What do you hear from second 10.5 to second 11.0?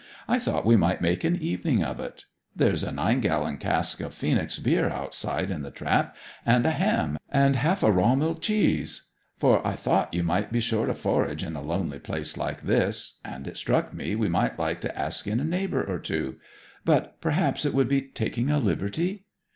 be short o'